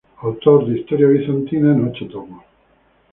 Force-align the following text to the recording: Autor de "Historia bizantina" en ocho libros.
Autor 0.23 0.65
de 0.65 0.79
"Historia 0.79 1.05
bizantina" 1.09 1.73
en 1.75 1.87
ocho 1.87 2.05
libros. 2.05 2.43